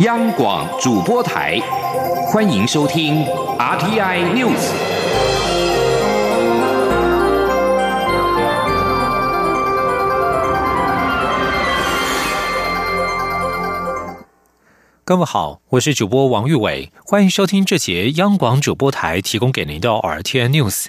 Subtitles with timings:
[0.00, 1.56] 央广主播台，
[2.26, 3.24] 欢迎收听
[3.56, 4.72] RTI News。
[15.04, 20.86] 各位好，我是主播王玉伟，欢迎收听这节央广主播台提供给您的 RTI News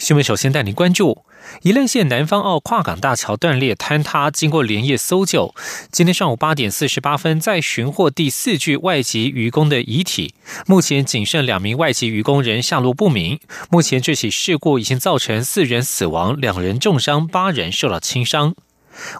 [0.00, 0.24] 新闻。
[0.24, 1.22] 首先带您关注。
[1.62, 5.54] 宜兰县南方澳跨港大桥断裂坍塌，经过连夜搜救，
[5.90, 10.34] 今天上午八点四十八分，在寻获第四具外籍渔工的遗体。
[10.66, 13.40] 目前仅剩两名外籍渔工人下落不明。
[13.70, 18.54] 目前这起事故已经造成四人死亡，两人重伤，八人受到轻伤。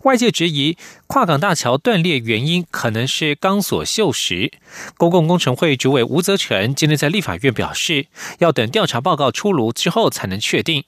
[0.02, 0.76] 外界质疑
[1.06, 4.50] 跨港大桥断裂原因可能是钢索锈蚀。
[4.96, 8.06] 公共工程会主委吴泽成今天在立法院表示，
[8.38, 10.84] 要等调查报告出炉之后才能确定。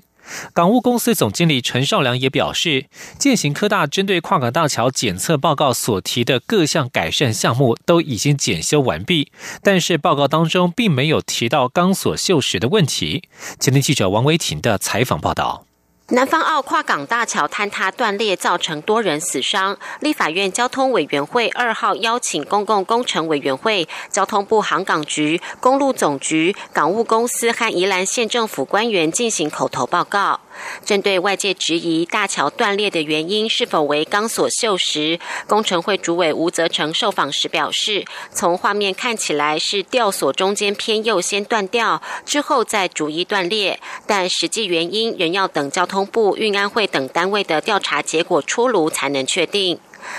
[0.53, 2.87] 港务公司总经理陈少良也表示，
[3.19, 9.33] 建行科大针对跨港大桥检测报告所提的各项改善项目都已经检修完毕，
[9.63, 13.25] 但是报告当中并没有提到钢索锈蚀的问题。
[13.59, 15.70] 前天记者王维婷的采访报道。
[16.13, 19.79] 南方澳跨港大桥坍塌断裂，造成多人死伤。
[20.01, 30.41] 立法院交通委员会二号邀请公共工程委员会、交通部航港局、公路总局、港务公司和宜兰县政府官员进行口头报告。
[30.85, 49.79] 针对外界质疑大桥断裂的原因是否为钢索锈蚀，工程会主委吴泽成受访时表示，从画面看起来是吊索中间偏右先断掉，之后再逐一断裂，但实际原因仍要等交通部、运安会等单位的调查结果出炉才能确定。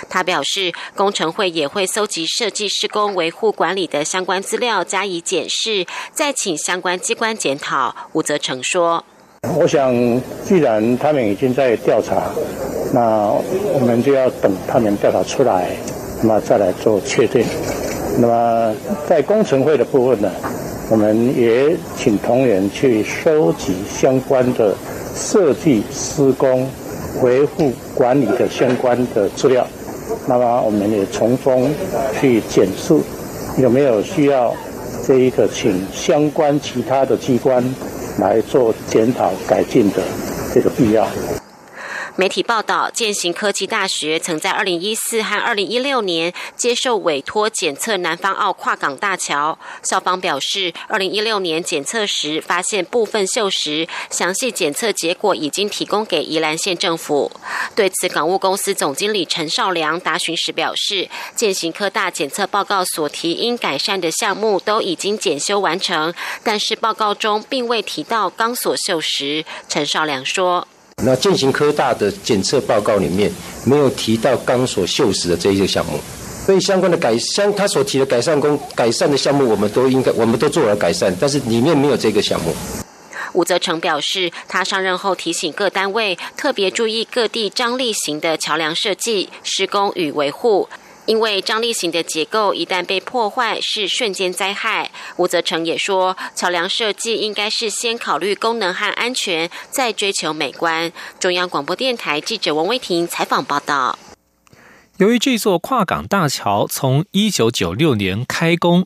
[0.09, 7.95] 他表示，工程会也会搜集设计施工维护管理的相关资料加以检视，再请相关机关检讨。
[8.13, 9.03] 吴泽成说。
[9.57, 9.91] 我想，
[10.45, 12.29] 既然他们已经在调查，
[12.93, 13.27] 那
[13.73, 15.75] 我们就要等他们调查出来，
[16.21, 17.43] 那么再来做确定。
[18.19, 18.75] 那么
[19.07, 20.31] 在工程会的部分呢，
[20.91, 24.75] 我们也请同仁去收集相关的
[25.15, 26.67] 设计、施工、
[27.21, 29.65] 维护管理的相关的资料。
[30.27, 31.69] 那么我们也从中
[32.19, 32.93] 去检视
[33.57, 34.53] 有没有需要
[35.05, 37.63] 这一个请相关其他的机关。
[38.17, 40.01] 来做检讨改进的
[40.53, 41.07] 这个必要。
[42.21, 49.57] 媒体报道，建行科技大学曾在二零一四和二零一六年接受委托检测南方澳跨港大桥。
[49.81, 57.31] 校方表示，二零一六年检测时发现部分锈蚀，详细检测结果已经提供给宜兰县政府。
[57.75, 69.43] 对此，港务公司总经理陈少良答询时表示，建行科大检测报告所提应改善的项目都已经检修完成，但是报告中并未提到钢索锈蚀。
[69.67, 70.67] 陈少良说。
[71.03, 73.31] 那进行科大的检测报告里面
[73.65, 75.99] 没有提到钢索锈蚀的这一个项目，
[76.45, 82.53] 所以相关的改相他所提的改善工改善的项目，我们都应该我们都做了改善，但是里面没有这个项目。
[83.33, 90.67] 吴泽成表示，他上任后提醒各单位特别注意各地张力型的桥梁设计、施工与维护。
[91.05, 94.91] 因为张力型的结构一旦被破坏，是瞬间灾害。
[95.17, 100.91] 吴泽成也说，桥梁设计应该是先考虑功能和安全，再追求美观。
[101.19, 103.97] 中央广播电台记者王威婷采访报道。
[104.97, 108.85] 由于这座跨港大桥从一九九六年开工。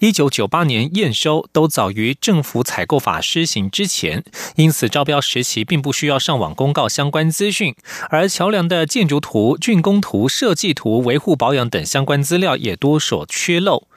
[0.00, 4.22] 一九九八年验收都早于政府采购法施行之前，
[4.56, 7.74] 因此招标时期并不需要上网公告相关资讯，
[8.10, 13.88] 而桥梁的建筑图、竣工图、设计图、维护保养等相关资料也多所缺漏。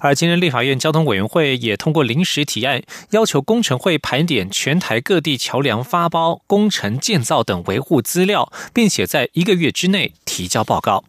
[0.00, 11.02] 而今日立法院交通委员会也通过临时提案，要求工程会盘点全台各地桥梁发包、工程建造等维护资料，并且在一个月之内提交报告。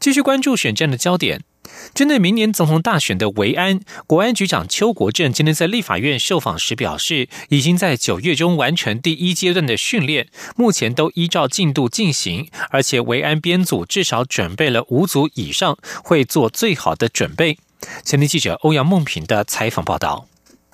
[0.00, 1.44] 继续关注选战的焦点。
[1.92, 17.58] 针对明年总统大选的维安，国安局长邱国正今天在立法院受访时表示，已经在九月中完成第一阶段的训练，目前都依照进度进行，而且维安编组至少准备了五组以上，会做最好的准备。
[18.04, 20.29] 前天记者欧阳梦平的采访报道。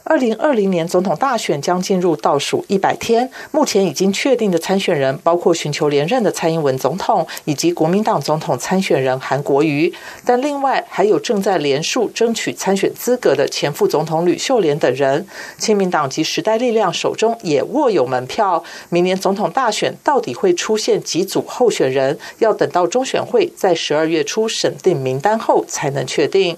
[0.08, 9.92] 二零二零年总统大选将进入倒数一百天，目前已经确定的参选人包括寻求连任的蔡英文总统以及国民党总统参选人韩国瑜，
[10.24, 15.26] 但另外还有正在连署争取参选资格的前副总统吕秀莲等人。
[15.58, 26.56] 亲民党及时代力量手中也握有门票，明年总统大选到底会出现几组候选人，要等到中选会在十二月初审定名单后才能确定。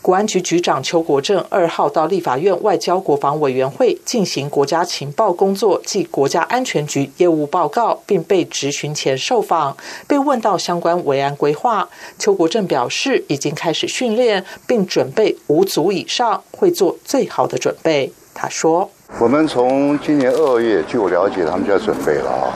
[0.00, 2.98] 国安局局长邱国正二号到立法院外交。
[3.08, 18.12] 国防委员会进行国家情报工作暨国家安全局业务报告，并被质询前受访，被问到相关维安规划，邱国正表示已经开始训练，并准备五组以上，会做最好的准备。
[18.34, 22.52] 他说：“我们从今年二月，据我了解，他们就要准备了啊。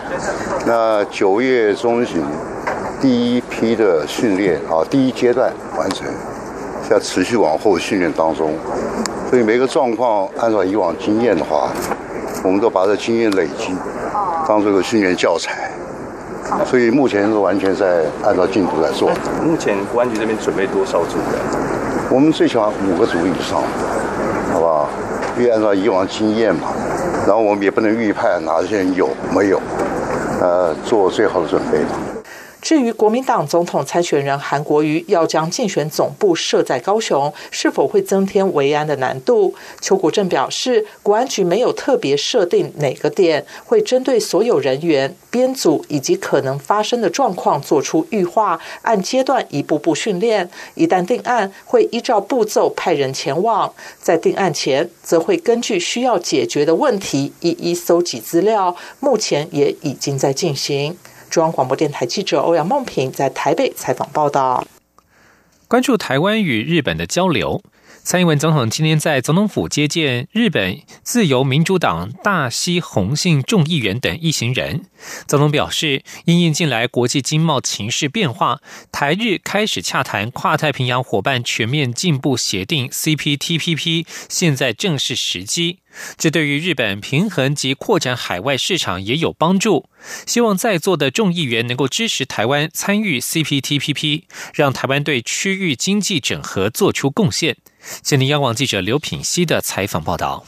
[0.66, 2.22] 那九月中旬，
[3.00, 6.06] 第一批的训练啊，第一阶段完成。”
[6.88, 8.50] 在持续往后训练当中，
[9.30, 11.68] 所以每个状况按照以往经验的话，
[12.44, 13.74] 我们都把这经验累积，
[14.46, 15.70] 当这个训练教材。
[16.66, 19.08] 所以目前是完全在按照进度来做。
[19.42, 21.40] 目前公安局这边准备多少组人？
[22.10, 23.62] 我们最起码五个组以上，
[24.52, 24.88] 好不好？
[25.38, 26.68] 因为按照以往经验嘛，
[27.26, 29.58] 然后我们也不能预判哪些人有没有，
[30.42, 31.78] 呃，做最好的准备。
[32.72, 39.54] 至于国民党总统参选人韩国瑜要将竞选总部设在高雄，是否会增添维安的难度？
[39.82, 50.48] 邱国正表示，国安局没有特别设定哪个点，会针对所有人员编组以及可能发生的状况做出预化，按阶段一步步训练。
[50.74, 53.74] 一旦定案，会依照步骤派人前往。
[54.00, 60.96] 在定案前，则会根据需要解决的问题一一搜集资料，目前也已经在进行。
[61.32, 64.66] 中央广播电台记者欧阳梦平在台北采访报道。
[65.66, 67.62] 关注台湾与日本的交流，
[68.04, 74.86] 蔡英文总统今天在总统府接见日本自由民主党大西宏信众议员等一行人。
[75.28, 78.60] 总统表示，因应近来国际经贸情势变化，
[78.90, 85.78] 台日开始洽谈跨太平洋伙伴全面进步协定 （CPTPP），现在正是时机。
[86.18, 89.88] 这对于日本平衡及扩展海外市场也有帮助。
[90.26, 94.22] 希望在座的众议员能够支持台湾参与 CPTPP，
[94.54, 97.56] 让台湾对区域经济整合做出贡献。
[98.02, 100.44] 今天央广记者刘品熙的采访报道。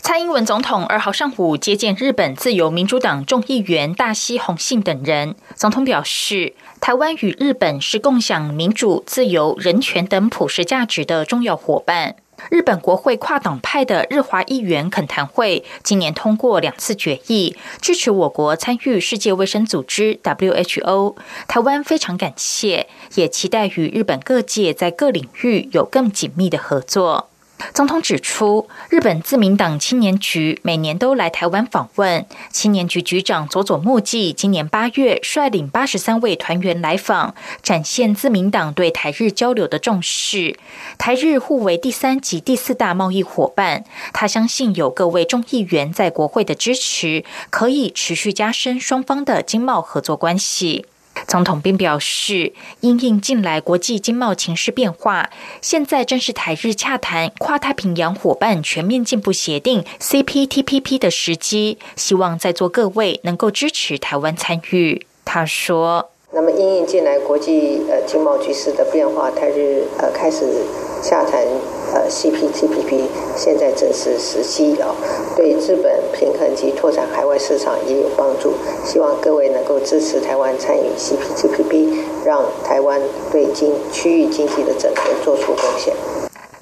[0.00, 5.34] 蔡英文总统二号上午接见日本自由民主党众议员大西宏信等人。
[5.56, 12.16] 总统表示，台湾与日本是共享民主、自由、人权等普世价值的重要伙伴。
[12.50, 21.16] 日本国会跨党派的日华议员恳谈会今年通过两次决议，支持我国参与世界卫生组织 （WHO）。
[21.46, 27.27] 台湾非常感谢，也期待与日本各界在各领域有更紧密的合作。
[27.74, 32.24] 总统指出，日本自民党青年局每年都来台湾访问。
[32.50, 40.56] 青年局局长佐佐木纪今年八月率领八十三位团员来访，展现自民党对台日交流的重视。
[40.98, 50.86] 台日互为第三及第四大贸易伙伴，他相信有各位众议员在国会的支持，可以持续加深双方的经贸合作关系。
[51.26, 55.30] 总统并表示，因应近来国际经贸情势变化，
[55.60, 65.06] 现在正是台日洽谈跨太平洋伙伴全面进步协定 （CPTPP） 的时机，希望在座各位能够支持台湾参与。
[65.24, 70.46] 他说：“那么因应近来国际呃经贸局势的变化，台日呃开始
[71.02, 71.46] 洽谈。”
[71.94, 73.06] 呃，CPTPP
[73.36, 74.94] 现在正是时机啊，
[75.36, 78.52] 对日本平衡及拓展海外市场也有帮助。
[78.84, 83.00] 希望各位能够支持台湾参与 CPTPP，让台湾
[83.32, 85.94] 对经区域经济的整合做出贡献。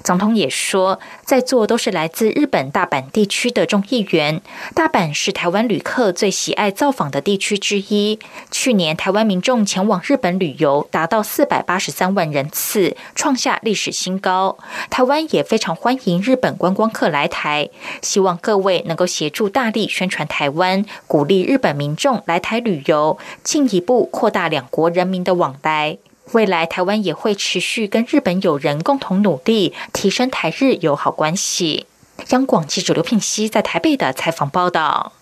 [0.03, 4.41] 总统也说，在座都是来自日本大阪地区的众议员。
[4.73, 8.19] 大阪是台湾旅客最喜爱造访的地区之一。
[8.51, 14.57] 去年台湾民众前往日本旅游达到四百八十三万人次，创下历史新高。
[14.89, 17.69] 台湾也非常欢迎日本观光客来台，
[18.01, 25.97] 希望各位能够协助大力宣传台湾，鼓励日本民众来台旅游，进一步扩大两国人民的往来。
[26.33, 31.85] 未来台湾也会持续跟日本友人共同努力，提升台日友好关系。
[32.29, 35.13] 央广记者刘聘熙在台北的采访报道。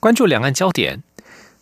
[0.00, 1.02] 关注两岸焦点，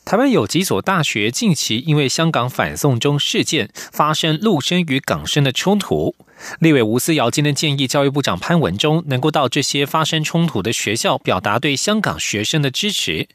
[0.05, 6.17] 台湾有几所大学近期因为香港反送中事件发生陆生与港生的冲突。
[6.59, 13.29] 立委吴思瑶今天建议教育部长潘文忠能够到这些发生冲突的学校，表达对香港学生的支持。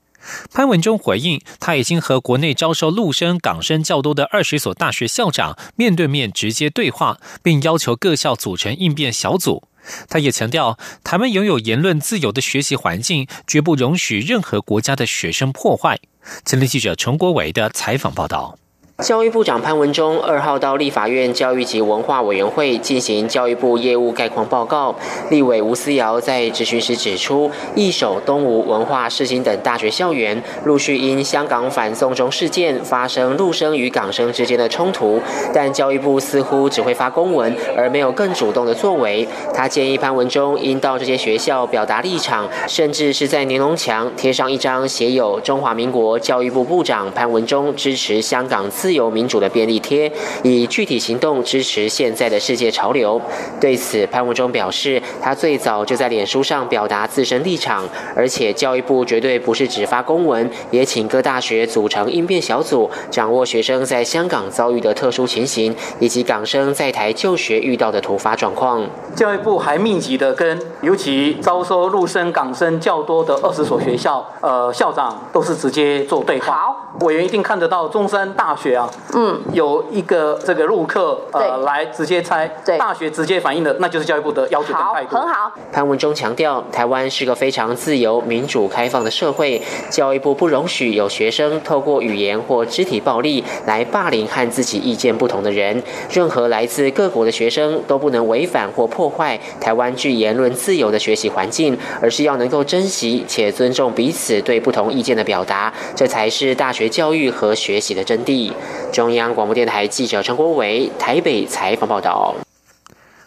[0.53, 9.67] 潘文忠回应，他已经和国内招收陆生、港生较多的二十所大学校长面对面直接对话，并要求各校组成应变小组。
[10.09, 15.99] 他也强调，台湾拥有言论自由的学习环境，绝不容许任何国家的学生破坏。
[16.43, 18.57] 前立记者陈国伟的采访报道。
[19.03, 24.95] 教育部长潘文忠二号到立法院教育及文化委员会进行教育部业务概况报告。
[25.29, 35.21] 立委吴思瑶在质询时指出，一手、东吴文化、世新等大学校园陆续因香港反送中事件发生陆生与港生之间的冲突，
[35.53, 39.27] 但教育部似乎只会发公文，而没有更主动的作为。
[39.53, 50.11] 他建议潘文忠应到这些学校表达立场，甚至是在年龙墙贴上一张写有“中华民国教育部部长潘文忠支持香港自由民主”的便利贴，
[50.43, 53.21] 以具体行动支持现在的世界潮流。
[53.59, 68.87] 对此，潘文忠表示，他最早就在脸书上表达自身立场，而且教育部绝对不是只发公文，也请各大学组成应变小组，掌握学生在香港遭遇的特殊情形，以及港生在台就学遇到的突发状况。
[69.15, 76.53] 教育部还密集的跟尤其招收陆生、港生较多的二十所学校，呃，校长都是直接做对话。
[76.57, 78.89] 好，委员一定看得到中山大学啊。
[79.13, 85.15] 嗯，有一个这个入课呃来直接猜，大学直接反映的，那就是教育部的要求跟态度。
[85.17, 85.51] 很好。
[85.73, 95.81] 潘文忠强调，台湾是个非常自由、民主、开放的社会，教育部不容许有学生透过语言或肢体暴力来霸凌和自己意见不同的人。
[96.11, 108.51] 任何来自各国的学生都不能违反或破坏台湾具言论自由的学习环境，而是要能够珍惜且尊重彼此对不同意见的表达，这才是大学教育和学习的真谛。
[108.91, 112.35] 中央广播电台记者陈国伟台北采访报道。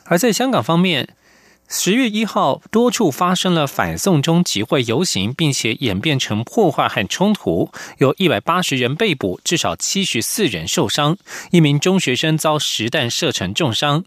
[0.04, 1.14] 而在香港方面，
[1.68, 11.16] 十月一号多处发生了反送中集会游行，并且演变成破坏和冲突，有一百八十人被捕，至少七十四人受伤，
[11.52, 14.04] 一名中学生遭实弹射成重伤。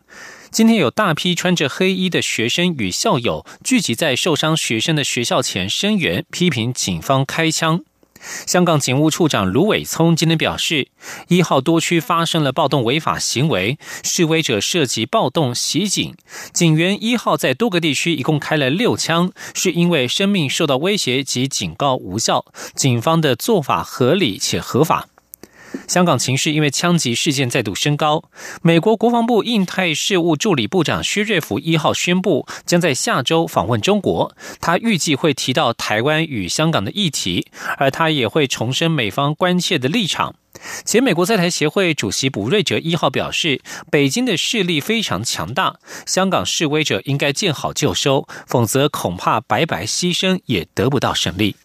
[0.51, 7.85] 今天有大批穿着黑衣的学生与校友聚集在受伤学生的学校前声援，批评警方开枪。
[8.45, 10.87] 香港警务处长卢伟聪今天表示，
[11.27, 16.15] 一号多区发生了暴动违法行为，示威者涉及暴动袭警，
[16.53, 25.07] 警员一号在多个地区一共开了六枪，是因为生命受到威胁及警告无效，警方的做法合理且合法。
[25.87, 28.23] 香港情势因为枪击事件再度升高。
[28.61, 34.35] 美国国防部印太事务助理部长薛瑞福一号宣布，将在下周访问中国。
[34.59, 40.35] 他预计会提到台湾与香港的议题，而他也会重申美方关切的立场。
[40.85, 43.61] 前美国在台协会主席卜瑞哲一号表示，
[43.91, 45.75] 北京的势力非常强大，
[46.05, 51.55] 香港示威者应该见好就收，否则恐怕白白牺牲也得不到胜利。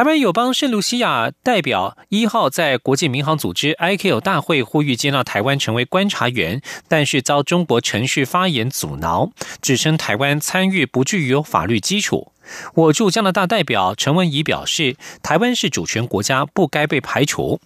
[0.00, 9.30] 台湾友邦圣卢西亚代表一号在国际民航组织 IQ 大会呼吁接纳台湾成为观察员，但是遭中国程序发言阻挠，
[9.60, 12.32] 指称台湾参与不具有法律基础。
[12.72, 17.60] 我驻加拿大代表陈文怡表示，台湾是主权国家，不该被排除。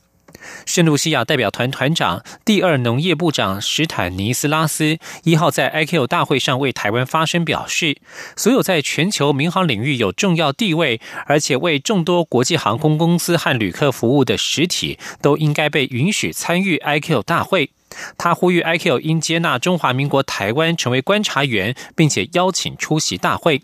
[0.66, 7.98] 圣露西亚代表团团长、第二农业部长史坦尼斯拉斯一号在 IQ 大会上为台湾发声，表示，
[8.36, 17.70] 所有在全球民航领域有重要地位，而且为众多国际航空公司和旅客服务的实体，都应该被允许参与 IQ 大会。
[18.18, 23.62] 他呼吁 IQ 应接纳中华民国台湾成为观察员，并且邀请出席大会。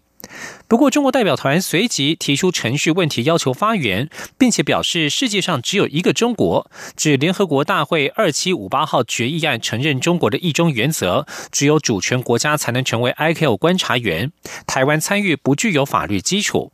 [0.69, 4.09] 不过，中国代表团随即提出程序问题，要求发言，
[4.39, 14.33] 并且表示世界上只有一个中国，指联合国大会二七五八号决议案承认中国的一中原则，只有主权国家才能成为 I K O 观察员，
[14.67, 16.73] 台湾参与不具有法律基础。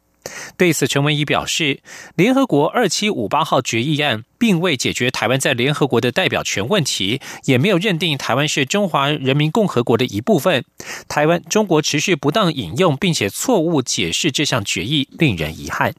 [0.57, 1.81] 对此，陈文仪表示，
[2.15, 10.65] 联合国二七五八号决议案并未解决台湾在联合国的代表权问题，也没有认定台湾是中华人民共和国的一部分。
[11.09, 15.95] 台湾中国持续不当引用并且错误解释这项决议，令人遗憾。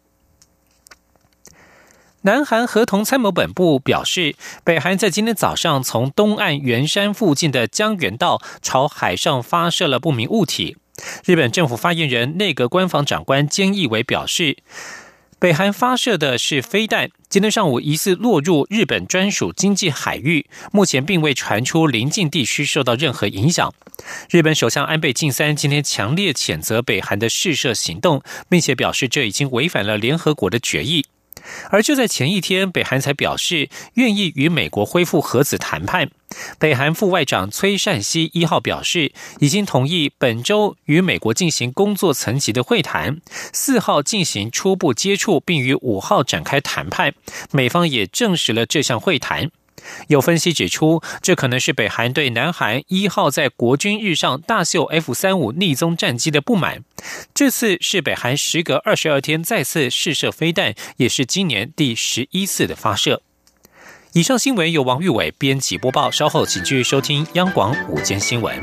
[2.21, 10.75] 南韩合同参谋本部表示，北韩在今天早上从东岸元山附近的江原道朝海上发射了不明物体。
[11.25, 14.57] 日本政府发言人、内阁官房长官菅义伟表示，
[15.39, 23.73] 北韩发射的是飞弹，今天上午疑似落入日本专属经济海域，目前并未传出邻近地区受到任何影响。
[24.29, 31.05] 日本首相安倍晋三今天强烈谴责北韩的试射行动，并且表示这已经违反了联合国的决议。
[31.69, 36.09] 而就在前一天，北韩才表示愿意与美国恢复核子谈判。
[36.59, 43.21] 北韩副外长崔善熙一号表示，已经同意本周与美国进行工作层级的会谈，
[43.53, 47.13] 四号进行初步接触，并于五号展开谈判。
[47.51, 49.51] 美方也证实了这项会谈。
[50.07, 56.83] 有分析指出，这可能是北韩对南韩一号在国军日上大秀 F 三五逆踪战机的不满。
[57.33, 63.21] 这次是北韩时隔二十二天再次试射飞弹，也是今年第十一次的发射。
[64.13, 68.55] 以上新闻由王玉伟编辑播报，稍后请继续收听央广午间新闻。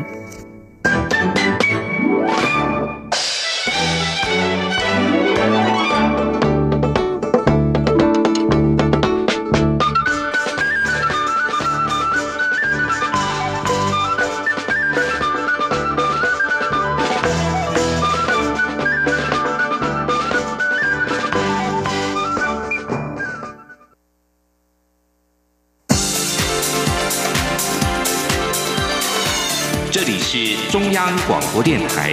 [30.37, 32.13] 是中央广播电台，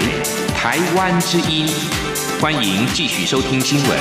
[0.55, 1.67] 台湾之音，
[2.39, 3.99] 欢迎继续收听新闻。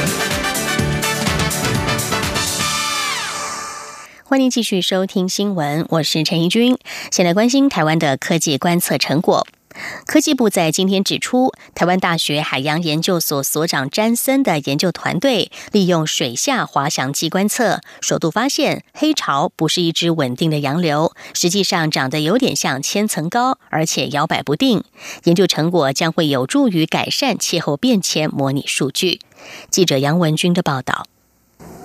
[4.24, 6.76] 欢迎继续收听新闻，我是陈怡君。
[7.10, 9.46] 先来关心台湾的科技观测成果。
[10.06, 24.82] 科技部在今天指出，台湾大学海洋研究所所长詹森的研究团队利用水下滑翔机观测，首度发现黑潮不是一只稳定的洋流，实际上长得有点像千层糕，而且摇摆不定。
[25.24, 29.20] 研究成果将会有助于改善气候变迁模拟数据。
[29.70, 31.06] 记者杨文军的报道。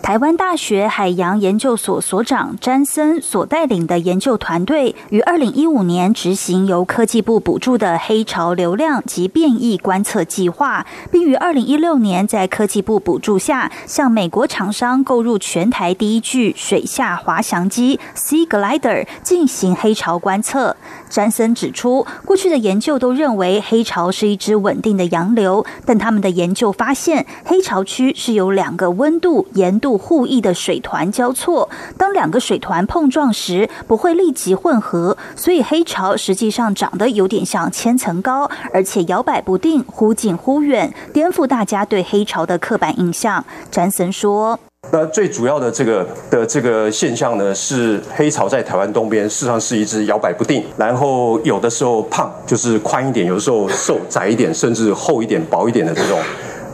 [0.05, 20.77] 台湾大学海洋研究所所长詹森所带领的研究团队，于二零一五年执行由科技部补助的黑潮流量及变异观测计划，并于二零一六年在科技部补助下，向美国厂商购入全台第一具水下滑翔机 Sea Glider 进行黑潮观测。
[21.09, 29.94] 詹森指出，过去的研究都认为黑潮是一支稳定的洋流，但他们的研究发现，黑潮区是由两个温度、盐度。
[29.97, 43.43] 互异的水团交错，当两个水团碰撞时，不会立即混合，所以黑潮实际上长得有点像千层糕，而且摇摆不定，忽近忽远，颠覆大家对黑潮的刻板印象。
[43.71, 44.59] 詹森说
[44.91, 56.19] ：“那最主要的这个的这个现象呢，是黑潮在台湾东边，事实上是一只摇摆不定，然后有的时候胖就是宽一点，有的时候瘦窄一点，甚至厚一点、薄一点的这种。”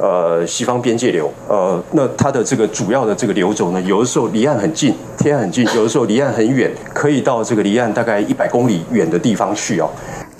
[0.01, 9.87] 呃，西方边界流，呃，那它的这个主要的这个流走呢，有的时候离岸很近，天很近；有的时候离岸很远，可以到这个离岸大概一百公里远的地方去哦。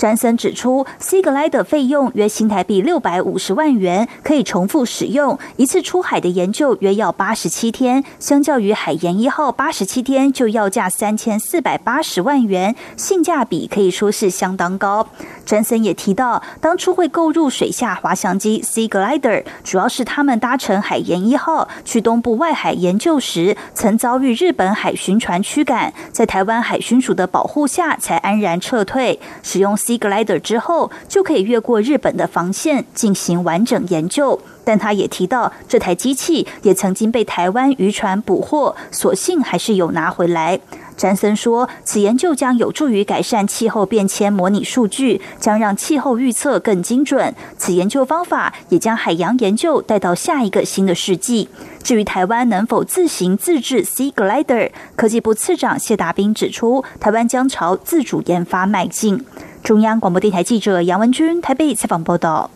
[0.02, 5.38] 詹森指出，C 格莱的费用约新台币六百五十万元，可以重复使用。
[5.58, 15.08] 一次出海的研究约要八十七天，相较于海盐一号八十七天就要价三千四百八十万元，性价比可以说是相当高。
[15.46, 29.98] 詹森也提到，当初会购入水下滑翔机 C Glider，主要是他们搭乘海盐一号去东部外海研究时，曾遭遇日本海巡船驱赶，在台湾海巡署的保护下才安然撤退，使用 C。
[29.98, 40.62] Glider 之后就可以越过日本的防线进行完整研究，但他也提到这台机器也曾经被台湾渔船捕获，所幸还是有拿回来。
[40.96, 47.34] 詹森说，此研究将有助于改善气候变迁模拟数据，将让气候预测更精准。
[47.58, 51.50] 此研究方法也将海洋研究带到下一个新的世纪。
[51.82, 59.26] 至于台湾能否自行自制 Sea Glider，科技部次长谢达斌指出，台湾将朝自主研发迈进。
[59.64, 62.50] 中央广播电台记者杨文君台北采访报道。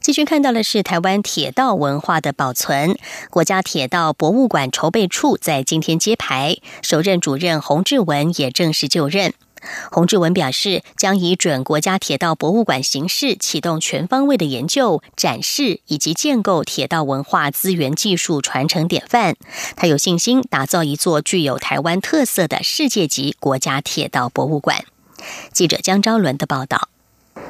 [0.00, 2.96] 继续看到的是台湾铁道文化的保存。
[3.28, 9.34] 国家铁道博物馆筹备处在今天揭牌，首任主任洪志文也正式就任。
[9.90, 19.34] 洪志文表示，将以准国家铁道博物馆形式，启动全方位的研究、展示以及建构铁道文化资源技术传承典范。
[19.74, 24.84] 他有信心打造一座具有台湾特色的世界级国家铁道博物馆。
[25.52, 26.88] 记者江昭伦的报道：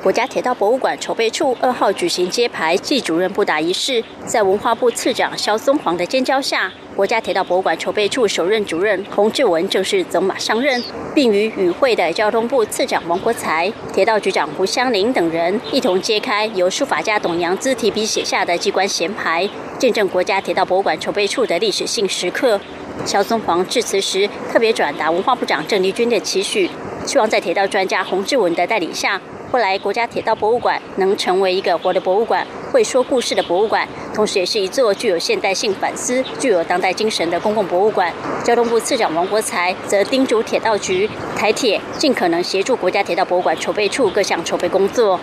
[0.03, 10.83] 国家铁道博物馆筹备处二号举行揭牌暨主任布达仪式，在文化部次长肖松煌的监教下，国家铁道博物馆筹备处首任主任洪志文正式走马上任，
[11.15, 22.61] 并与与会的交通部次长王国才、铁道局长胡湘林等人一同揭开由书法家董阳姿提笔写下的机关衔牌，见证国家铁道博物馆筹备处的历史性时刻。
[23.05, 26.69] 肖松煌致辞时特别转达文化部长郑丽君的期许。
[27.09, 29.19] 希望在铁道专家洪志文的带领下，
[29.53, 38.13] 未来国家铁道博物馆能成为一个活的博物馆，会说故事的博物馆，同时也是一座具有现代性反思、具有当代精神的公共博物馆。
[38.45, 45.19] 交通部次长王国才则叮嘱铁道局、台铁尽可能协助国家铁道博物馆筹备处各项筹备工作。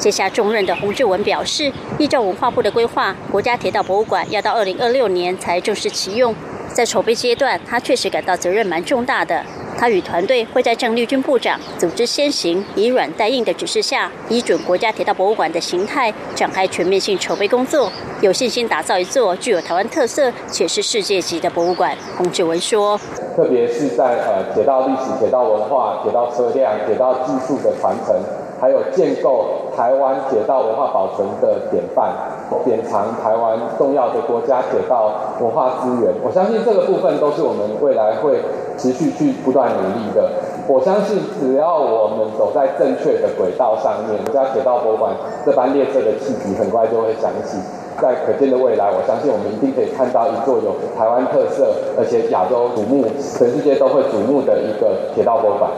[0.00, 6.34] 接下重任的洪志文表示，依照文化部的规划，国家铁道博物馆要到二零二六年才正式启用。
[6.72, 9.44] 在筹备阶段，他确实感到责任蛮重大的。
[9.80, 17.90] 他与团队会在郑丽君部长组织先行、以软带硬的指示下，依准国家铁道博物馆的形态展开全面性筹备工作，
[18.20, 21.96] 有信心打造一座具有台湾特色且是世界级的博物馆。
[22.18, 23.00] 洪志文说
[23.34, 28.14] ：“特别是在呃铁道历史、铁道文化、铁道车辆、铁道技术的传承。”
[28.60, 32.12] 还有建构台湾铁道文化保存的典范，
[32.64, 36.12] 典藏台湾重要的国家铁道文化资源。
[36.22, 38.42] 我相信这个部分都是我们未来会
[38.76, 40.30] 持续去不断努力的。
[40.68, 45.12] 我相信只要我们走在正确的轨道上面，国家铁道博物馆
[45.44, 47.58] 这班列车的气体很快就会响起。
[48.00, 53.04] 在可见的未来，我相信我们一定可以看到一座有台湾特色，而且亚洲瞩目、
[53.36, 55.70] 全世界都会瞩目的一个铁道博物馆。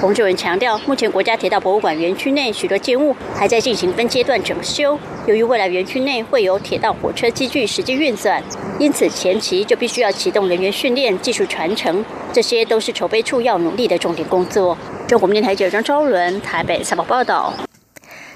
[0.00, 8.42] 洪志文强调，目前国家铁道博物馆园区内许多建物还在进行分阶段整修，由于未来园区内会有铁道火车机具实际运转，
[8.78, 14.76] 因此前期就必须要启动人员训练、技术传承，这些都是筹备处要努力的重点工作。
[15.06, 17.52] 中国电台记者张昭伦台北采访报道。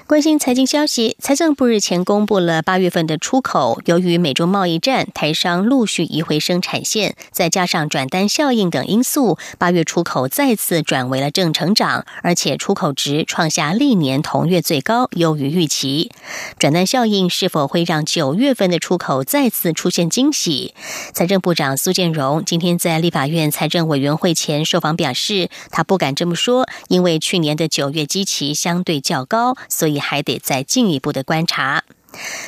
[0.07, 3.81] 关心财经消息，财政部日前公布了八月份的出口。
[3.85, 16.11] 由于美中贸易战，台商陆续移回生产线，再加上转单效应等因素，八月出口再次转为了正成长，而且出口值创下历年同月最高，优于预期。
[16.59, 20.75] 转单效应是否会让九月份的出口再次出现惊喜？
[21.13, 29.94] 财政部长苏建荣今天在立法院财政委员会前受访表示，他不敢这么说，因为去年的九月基期相对较高，所以。
[29.99, 31.83] 还得再进一步的观察。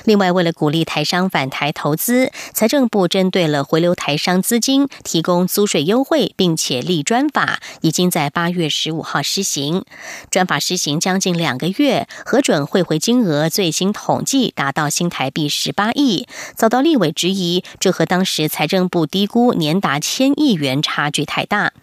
[0.06, 9.84] 另外，为了鼓励台商返台投资，财政部针对了回流台商资金，提供租税优惠，并且立专法，已经在八月十五号施行。
[10.32, 21.74] 专法施行将近两个月，核准汇回金额最新统计达到新台币十八亿，遭到立委质疑，这和当时财政部低估年达千亿元差距太大。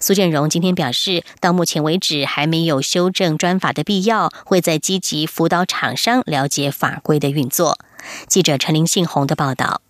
[0.00, 7.78] 苏建荣今天表示，到目前为止还没有修正专法的必要，会在积极辅导厂商了解法规的运作。
[8.28, 9.85] 记者陈林信宏的报道。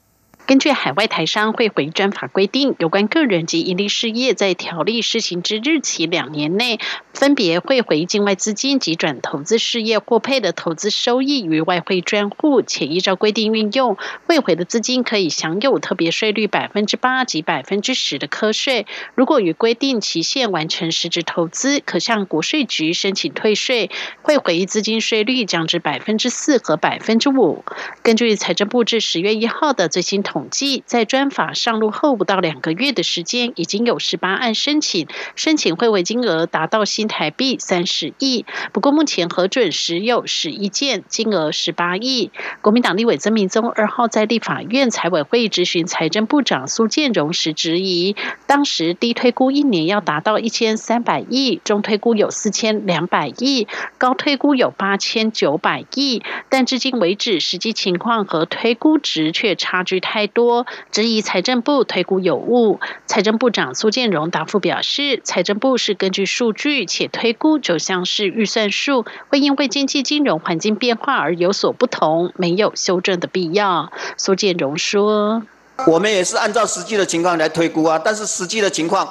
[0.46, 6.78] 根据海外台商汇回专法规定，有关个人及盈利事业在条例施行之日起两年内，
[7.12, 13.96] 分别汇回境外资金及转投资事业获配的投资收益与外汇专户，且依照规定运用，
[14.28, 18.86] 汇回的资金可以享有特别税率百分之八及百分之十的科税。
[19.16, 23.90] 如果与规定期限完成实质投资，可向国税局申请退税，
[24.22, 27.64] 汇回资金税率降至百分之四和百分之五。
[28.04, 30.35] 根据财政部至十月一号的最新统。
[30.36, 38.44] 统计在专法上路后不到两个月的时间，已经有十八案申请，申请汇回金额达到新台币三十亿。
[38.74, 42.30] 不过目前核准时有十一件，金额十八亿。
[42.60, 48.14] 国民党立委曾明宗二号在立法院财委会质询财政部长苏建荣时质疑，
[48.46, 60.25] 当时低推估一年要达到一千三百亿，中推估有四千两百亿，高推估有八千九百亿，但至今为止实际情况和推估值却差距太。
[60.26, 73.92] 多质疑财政部推估有误，财政部长苏建荣答复表示，财政部是根据数据且推估就像是预算数，会因为经济金融环境变化而有所不同，没有修正的必要。
[74.16, 75.42] 苏建荣说。
[75.84, 79.08] 我们也是按照实际的情况来推估啊，但是实际的情况，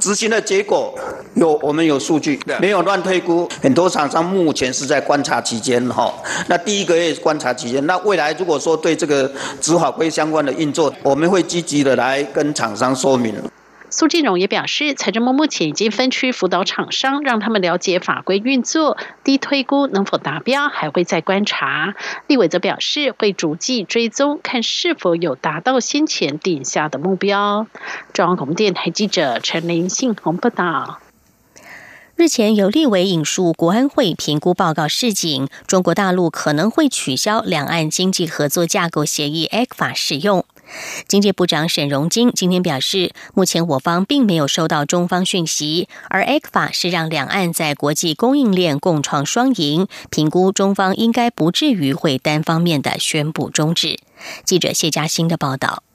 [0.00, 0.94] 执行的结果
[1.34, 3.48] 有我们有数据，没有乱推估。
[3.62, 6.12] 很多厂商目前是在观察期间哈，
[6.48, 13.34] 那第一个月观察期间，那未来如果说对这个执法规相关的运作，我们会积极的来跟厂商说明。
[13.98, 21.94] 苏金荣也表示，财政部目前已经分区辅导厂商，让他们了解法规运作，低推估能否达标，还会再观察。
[22.26, 27.66] 立委则表示，会逐季追踪，看是否有达到先前定下的目标。
[28.12, 31.00] 中央广播电台记者陈林信宏报道。
[32.16, 40.44] 日前有立委引述国安会评估报告示警，中国大陆可能会取消两岸经济合作架构协议 （ECFA） 使用。
[41.08, 53.98] 经济部长沈荣金今天表示，目前我方并没有收到中方讯息，而 ECFA 是让两岸在国际供应链共创双赢，评估中方应该不至于会单方面的宣布终止。
[54.44, 55.85] 记者谢嘉欣的报道。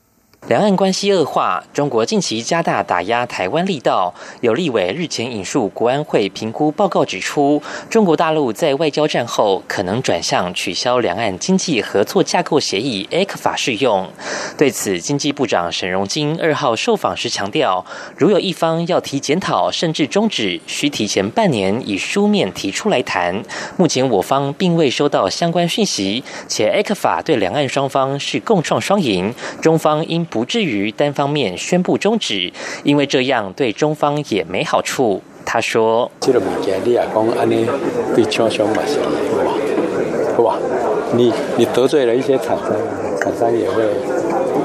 [0.47, 4.11] 两岸关系恶化，中国近期加大打压台湾力道。
[4.41, 14.09] 有立委日前引述国安会评估报告指出，中国大陆在外交战后可能转向取消两岸经济合作架构协议 （ECFA） 适用。
[14.57, 17.85] 对此，经济部长沈荣金二号受访时强调，
[18.17, 23.43] 如有一方要提检讨甚至终止，需提前半年以书面提出来谈。
[23.77, 30.25] 目前我方并未收到相关讯息，且 ECFA 对两岸双方是共创双赢，中方应。
[30.31, 32.51] 不至于单方面宣布终止，
[32.83, 35.21] 因为这样对中方也没好处。
[35.45, 37.67] 他说：“这个物件你也讲安尼
[38.15, 38.97] 对厂商嘛是
[40.37, 40.57] 好吧？
[41.13, 42.71] 你你得罪了一些厂商，
[43.19, 43.83] 厂商也会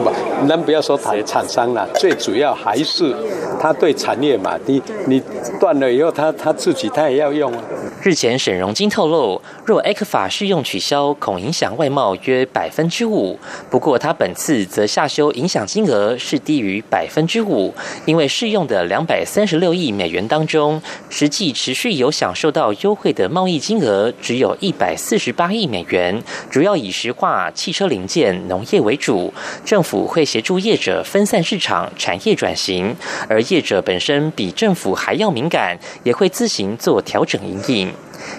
[0.04, 3.12] 不，咱不要说厂厂商了，最主要还是
[3.58, 5.20] 他对产业嘛，你你
[5.58, 7.58] 断了以后，他他自己他也要用啊。”
[8.06, 13.36] 日前，沈荣金透露，若 A 克法适用取消，恐影响外贸约百分之五。
[13.68, 29.34] 不过，他本次则下修影响金额是低于百分之五，因为适用的两百三十六亿美元当中，实际持续有享受到优惠的贸易金额只有一百四十八亿美元，主要以石化、汽车零件、农业为主。
[29.64, 32.94] 政府会协助业者分散市场、产业转型，
[33.28, 37.95] 而业者本身比政府还要敏感，也会自行做调整营运。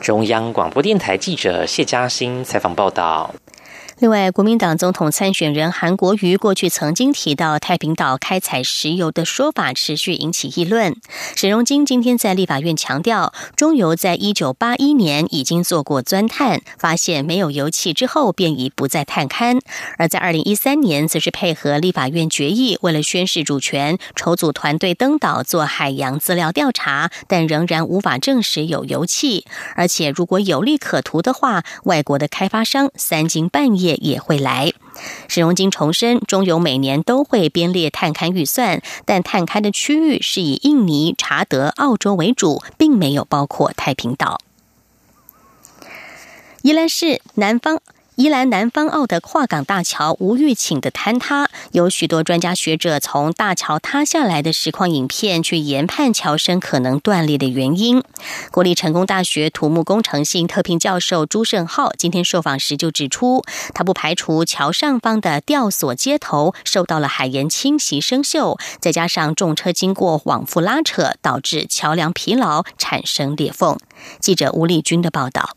[0.07, 3.29] 中央广播电台记者谢嘉欣采访报道。
[3.99, 10.95] 另外，国民党总统参选人韩国瑜过去曾经提到太平岛开采石油的说法，持续引起议论。
[11.35, 19.59] 沈荣金今天在立法院强调，中油在一九八一年已经做过钻探，发现没有油气之后，便已不再探勘。
[19.97, 29.45] 而在二零一三年，则是配合立法院决议，为了宣示主权，筹组团队登岛做海洋资料调查，但仍然无法证实有油气。
[29.75, 33.86] 而且，如果有利可图的话，外国的开发商三更半夜。
[33.95, 34.73] 也会来。
[35.27, 44.39] 沈荣金重申，中油每年都会编列探勘预算，但探勘的区域是以印尼、查德、澳洲为主，并没有包括太平岛。
[46.63, 47.81] 宜兰市南方。
[48.17, 58.01] 宜兰南方澳的跨港大桥无预警的坍塌，有许多专家学者从大桥塌下来的实况影片去研判桥身可能断裂的原因。
[58.49, 63.43] 国立成功大学土木工程系特聘教授朱胜浩今天受访时就指出，
[63.75, 73.77] 他不排除桥上方的吊索接头受到了海盐侵袭生锈，再加上重车经过往复拉扯，导致桥梁疲劳产生裂缝。
[74.19, 75.56] 记者吴丽君的报道。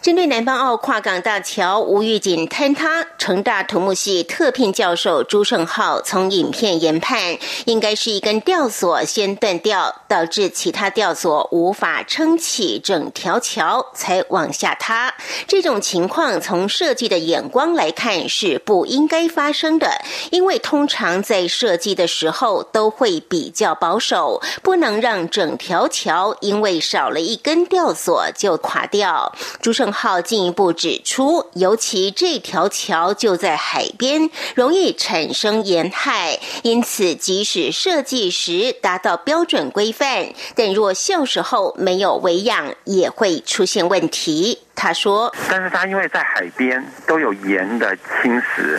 [0.00, 15.14] 针对南方澳跨港大桥无预警坍塌，成大土木系特聘教授朱胜浩从影片研判，应该是一根吊索先断掉，导致其他吊索无法撑起整条桥，才往下塌。
[15.46, 29.32] 这种情况从设计的眼光来看是不应该发生的，因为通常在设计的时候都会比较保守，不能让整条桥因为少了一根吊索就垮掉。
[29.64, 44.58] 朱胜浩进一步指出，尤其这条桥就在海边，容易产生盐害，因此即使设计时达到标准规范，但若锈时候没有维养，也会出现问题。
[44.74, 48.78] 他说：“但是它因为在海边都有盐的侵蚀，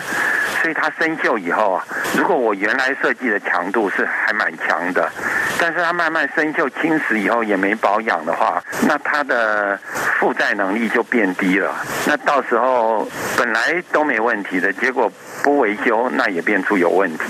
[0.60, 5.10] 所以它生锈以后啊，如果我原来设计的强度是还蛮强的，
[5.58, 9.78] 但是它慢慢生锈侵蚀以后也没保养的话，那它的
[10.18, 11.74] 负载能力就变低了。
[12.06, 15.10] 那到时候本来都没问题的结果。”
[15.42, 17.24] 不维修，那也变出有问题。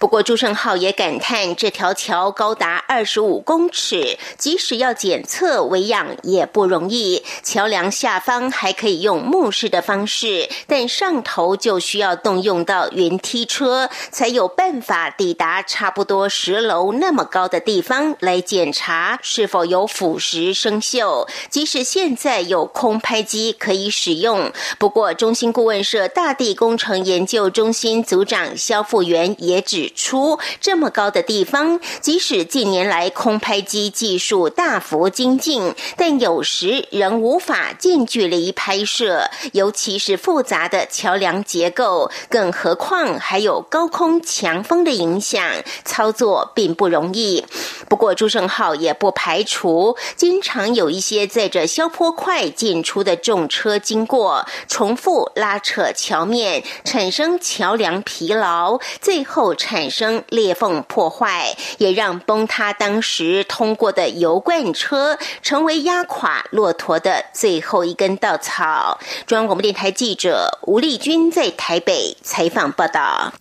[0.00, 7.22] 不过朱胜浩也感叹，这条桥高达二十五公尺，即使要检测维养也不容易。
[7.44, 21.28] 桥梁下方还可以用木式的方式，但上头就需要动用到云梯车，才有办法抵达差不多十楼那么高的地方来检查是否有腐蚀生锈。
[21.48, 27.48] 即使现在有空拍机可以使用，不过中心顾问社大地工程研究。
[27.48, 45.40] 中心组长肖富元也指出，这么高的地方，即使近年来空拍机技术大幅精进，但有时仍无法近距离拍摄，尤其是复杂的桥梁结构，更何况还有高空强风的影响，
[45.84, 47.44] 操作并不容易。
[47.88, 57.38] 不过朱胜浩也不排除，经常有一些载着消坡块进出的重车经过，重复拉扯桥面，产生。
[57.50, 68.98] 桥梁疲劳，最后产生裂缝破坏，也让崩塌当时通过的油罐车成为压垮骆驼的最后一根稻草。
[69.26, 73.32] 中央广播电台记者吴丽君在台北采访报道。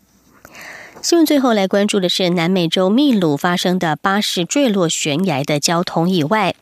[1.02, 6.54] 新闻最后来关注的是南美洲秘鲁发生的巴士坠落悬崖的交通意外。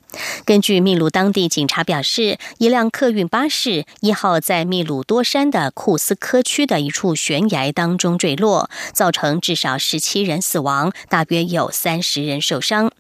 [0.45, 12.91] 根据秘鲁当地警察表示，一辆客运巴士一号在秘鲁多山的库斯科区的一处悬崖当中坠落，造成至少十七人死亡，大约有三十人受伤。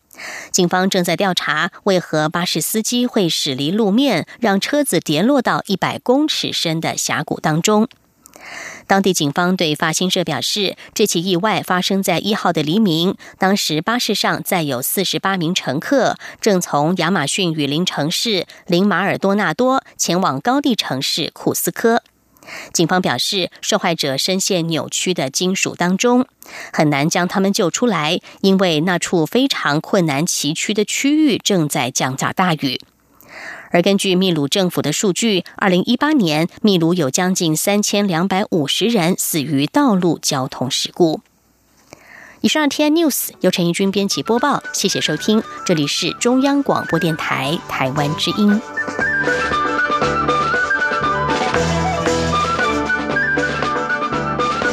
[0.49, 7.87] 警方正在调查为何巴士司机会驶离路面，让车子跌落到一百公尺深的峡谷当中。
[8.85, 22.01] 当地警方对法新社表示，这起意外发生在一号的黎明，当时巴士上载有四十八名乘客，正从亚马逊雨林城市林马尔多纳多前往高地城市库斯科。
[22.71, 26.25] 警方表示，受害者深陷扭曲的金属当中，
[26.71, 32.79] 很难将他们救出来，因为那处非常困难崎岖的区域正在降下大雨。
[33.71, 41.21] 而根据秘鲁政府的数据，二零一八年秘鲁有将近三千两百五十人死于道路交通事故。
[42.41, 48.61] 以上 T N News 由陈怡君编辑播报，谢谢收听，这里是中央广播电台台湾之音。